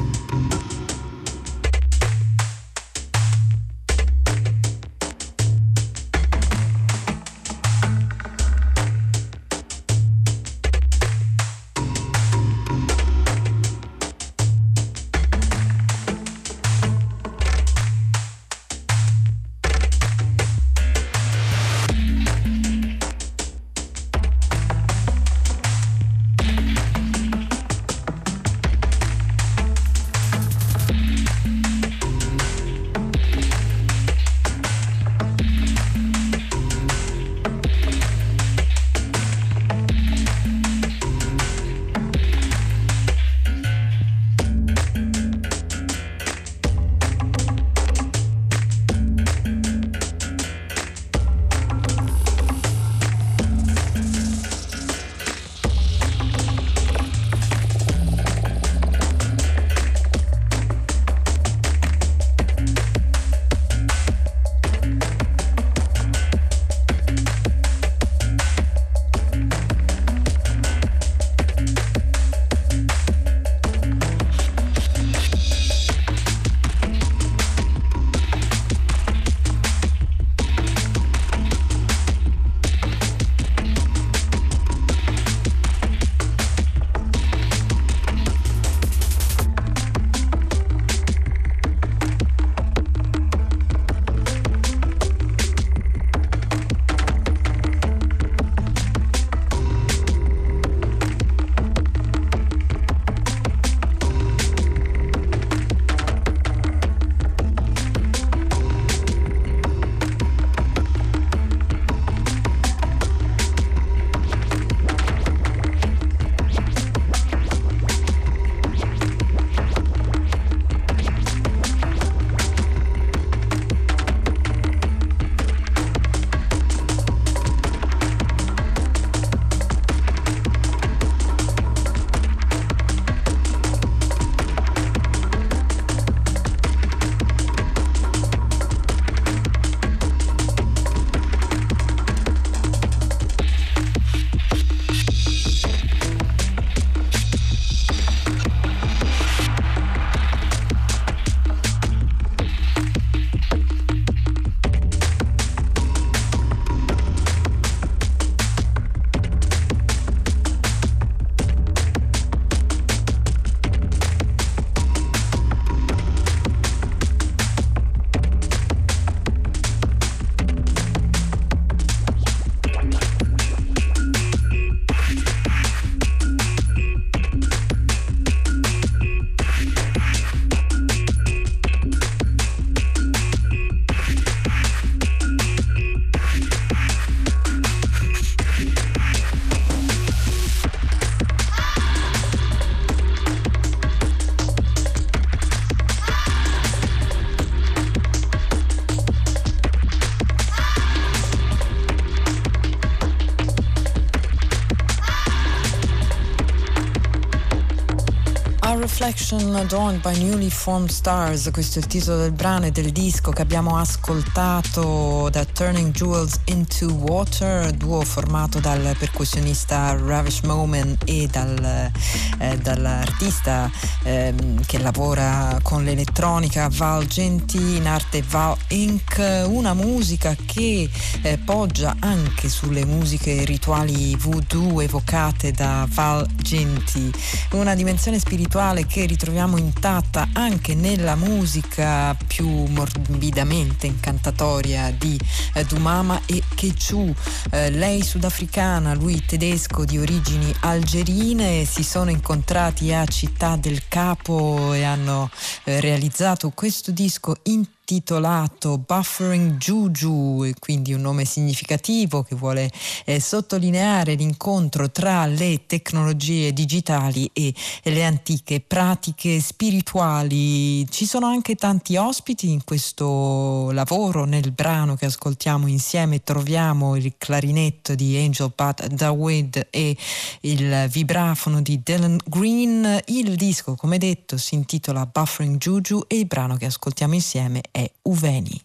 [208.71, 212.93] A Reflection Adorned by Newly Formed Stars, questo è il titolo del brano e del
[212.93, 220.97] disco che abbiamo ascoltato da Turning Jewels into Water, duo formato dal percussionista Ravish Moman
[221.05, 221.91] e dal,
[222.39, 223.68] eh, dall'artista
[224.05, 224.33] eh,
[224.64, 230.89] che lavora con l'elettronica Val Genti in arte Val Inc., una musica che
[231.23, 237.12] eh, poggia anche sulle musiche rituali voodoo evocate da Val Genti,
[237.51, 245.18] una dimensione spirituale spirituale che ritroviamo intatta anche nella musica più morbidamente incantatoria di
[245.54, 247.14] eh, Dumama e Kechu.
[247.50, 254.74] Eh, lei sudafricana, lui tedesco di origini algerine, si sono incontrati a Città del Capo
[254.74, 255.30] e hanno
[255.64, 262.71] eh, realizzato questo disco in intitolato Buffering Juju, quindi un nome significativo che vuole
[263.04, 267.53] eh, sottolineare l'incontro tra le tecnologie digitali e
[267.83, 270.88] le antiche pratiche spirituali.
[270.88, 277.14] Ci sono anche tanti ospiti in questo lavoro, nel brano che ascoltiamo insieme troviamo il
[277.18, 279.96] clarinetto di Angel Pat Dawid e
[280.42, 283.00] il vibrafono di Dylan Green.
[283.07, 287.79] Il disco, come detto, si intitola Buffering Juju e il brano che ascoltiamo insieme è
[287.80, 288.61] è Uveni.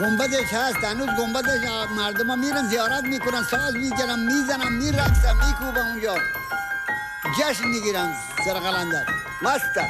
[0.00, 0.84] گنبدش هست.
[0.84, 1.60] هنوز گنبدش
[1.96, 6.14] مردم ها میرن زیارت می‌کنن ساز می‌گیرن می‌زنن میرقصن میکوبن اونجا.
[7.40, 8.14] جشن می‌گیرن
[8.44, 9.04] سرقلندر
[9.42, 9.88] مستن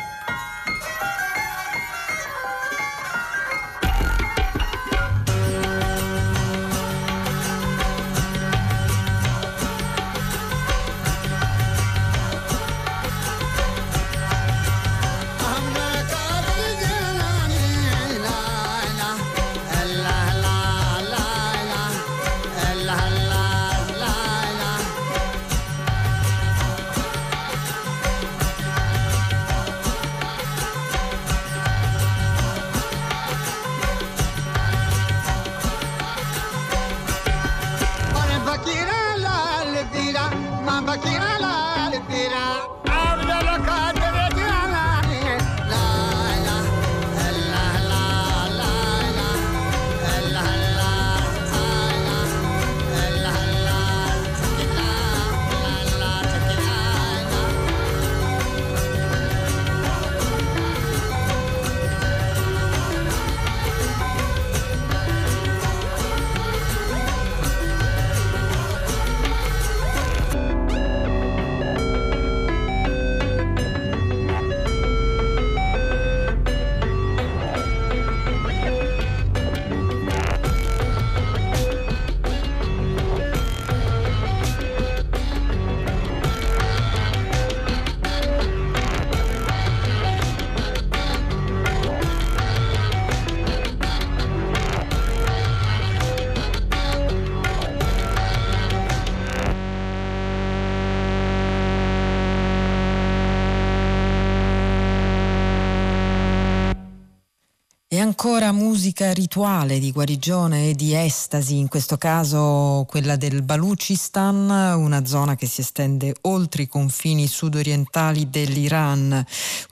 [108.06, 114.48] E ancora musica rituale di guarigione e di estasi, in questo caso quella del Baluchistan,
[114.78, 119.22] una zona che si estende oltre i confini sudorientali dell'Iran.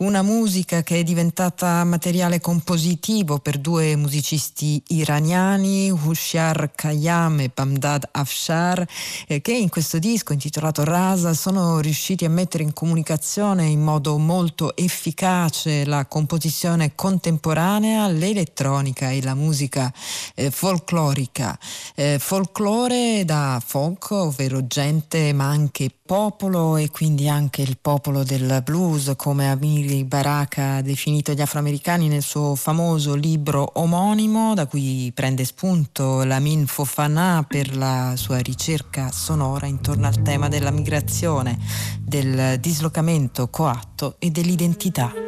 [0.00, 8.06] Una musica che è diventata materiale compositivo per due musicisti iraniani, Hushyar Khayyam e Bamdad
[8.10, 8.86] Afshar,
[9.26, 14.18] eh, che in questo disco intitolato Rasa sono riusciti a mettere in comunicazione in modo
[14.18, 18.06] molto efficace la composizione contemporanea
[18.44, 19.92] l'elettronica e la musica
[20.34, 21.58] eh, folclorica.
[21.94, 28.60] Eh, folklore da folk, ovvero gente ma anche popolo e quindi anche il popolo del
[28.62, 35.10] blues, come Amiri Baraka ha definito gli afroamericani nel suo famoso libro omonimo, da cui
[35.14, 41.58] prende spunto Lamin Fofana per la sua ricerca sonora intorno al tema della migrazione,
[42.00, 45.23] del dislocamento coatto e dell'identità.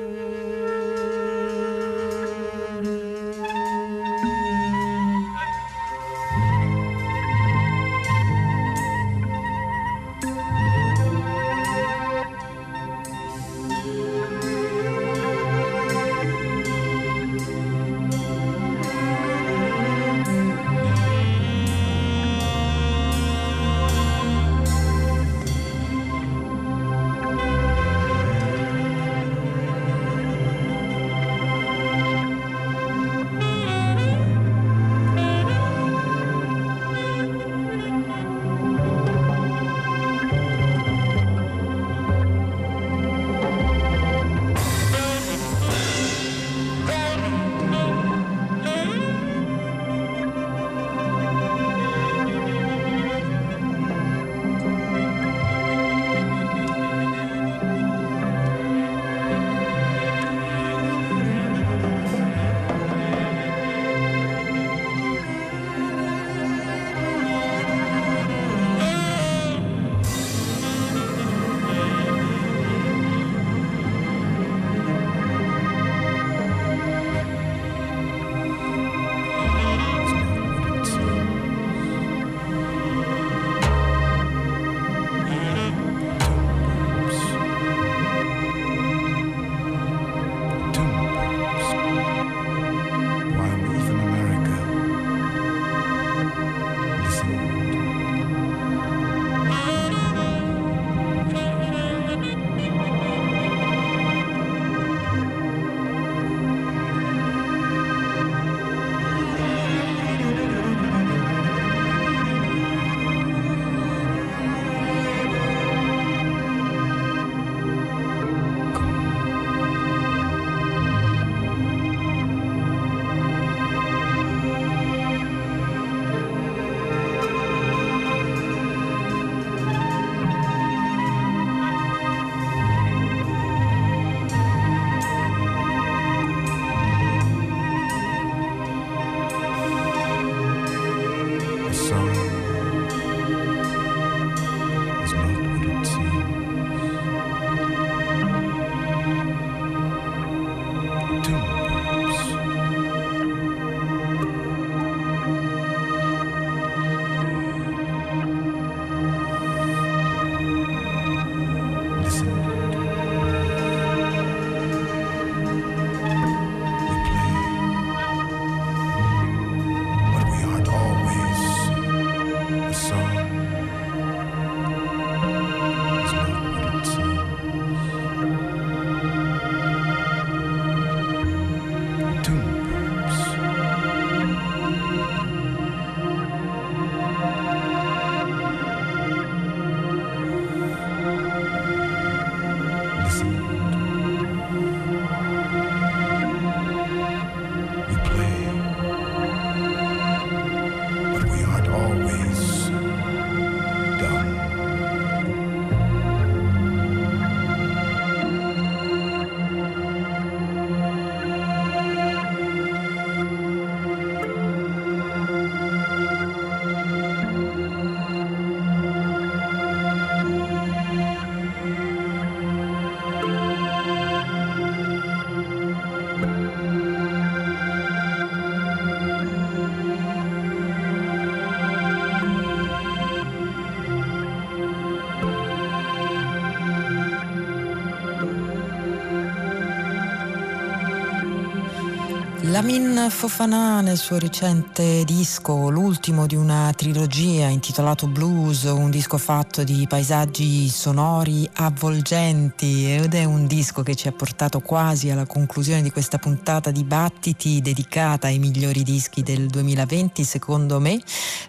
[242.56, 249.62] Lamin Fofana nel suo recente disco, l'ultimo di una trilogia intitolato Blues, un disco fatto
[249.62, 255.82] di paesaggi sonori avvolgenti ed è un disco che ci ha portato quasi alla conclusione
[255.82, 260.98] di questa puntata di Battiti dedicata ai migliori dischi del 2020 secondo me,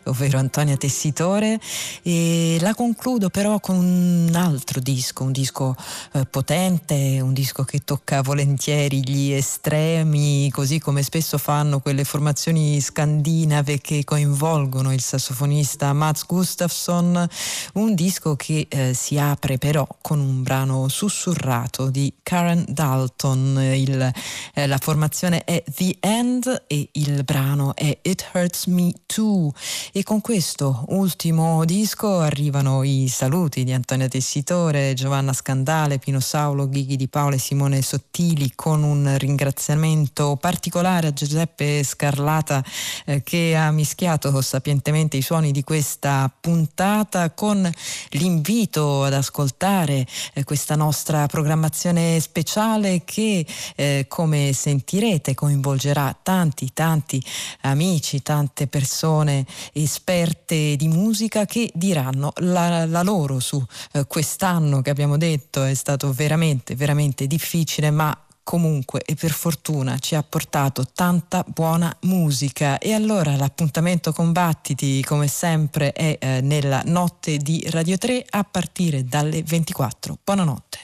[0.08, 1.60] ovvero Antonia Tessitore
[2.02, 5.76] e la concludo però con un altro disco, un disco
[6.14, 12.80] eh, potente, un disco che tocca volentieri gli estremi, così come spesso fanno quelle formazioni
[12.82, 17.28] scandinave che coinvolgono il sassofonista Mats Gustafsson,
[17.74, 23.60] un disco che eh, si apre però con un brano sussurrato di Karen Dalton.
[23.74, 24.12] Il,
[24.54, 29.52] eh, la formazione è The End e il brano è It Hurts Me Too.
[29.98, 36.69] E con questo ultimo disco arrivano i saluti di Antonio Tessitore, Giovanna Scandale, Pino Saulo,
[36.69, 42.64] Ghighi di Paolo e Simone Sottili con un ringraziamento particolare a Giuseppe Scarlata
[43.06, 47.68] eh, che ha mischiato sapientemente i suoni di questa puntata con
[48.10, 50.06] l'invito ad ascoltare
[50.36, 53.44] eh, questa nostra programmazione speciale che
[53.76, 57.19] eh, come sentirete coinvolgerà tanti tanti
[57.61, 59.44] amici, tante persone
[59.88, 65.74] esperte di musica che diranno la, la loro su eh, quest'anno che abbiamo detto è
[65.74, 72.78] stato veramente veramente difficile ma comunque e per fortuna ci ha portato tanta buona musica
[72.78, 78.44] e allora l'appuntamento con Battiti come sempre è eh, nella notte di Radio 3 a
[78.46, 80.18] partire dalle 24.
[80.24, 80.80] Buonanotte.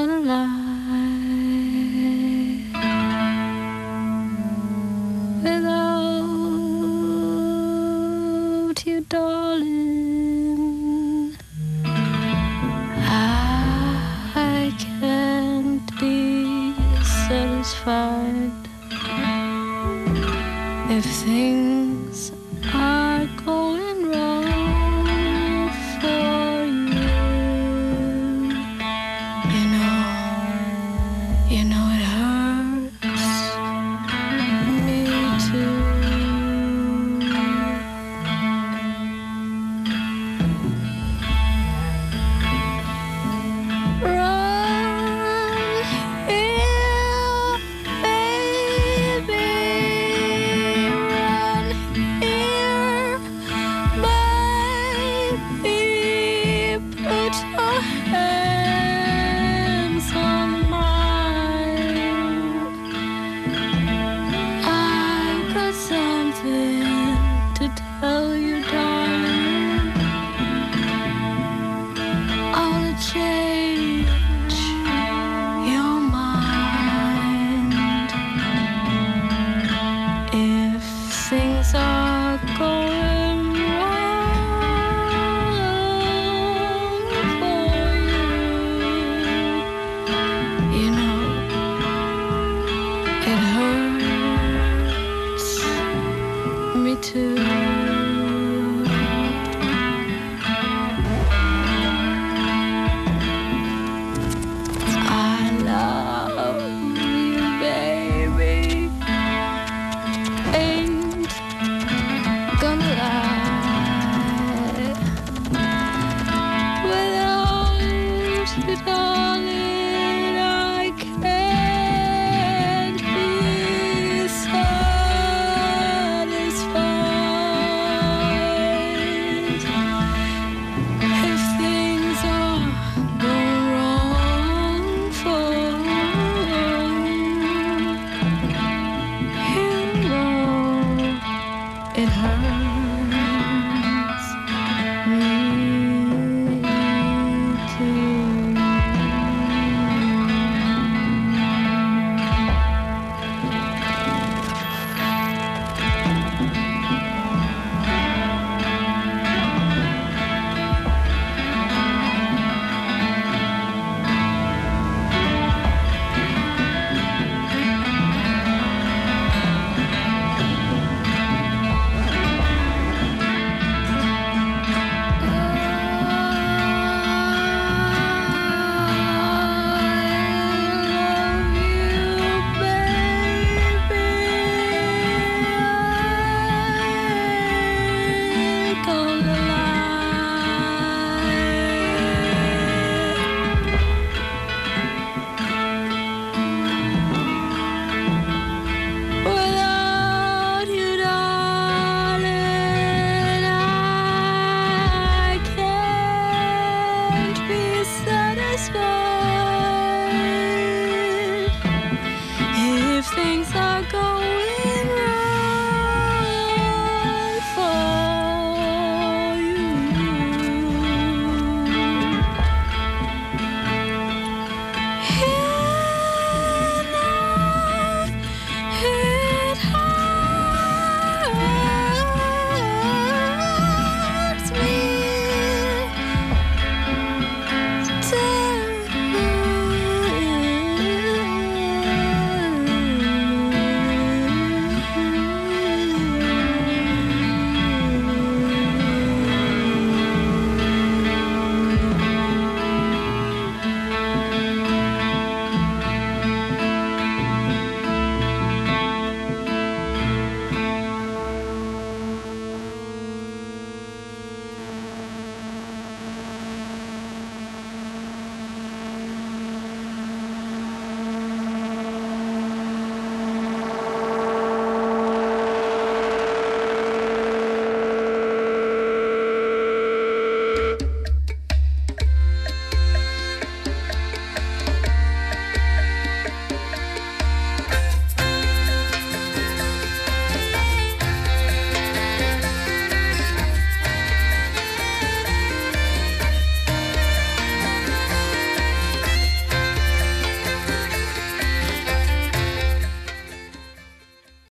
[0.00, 0.59] la la la.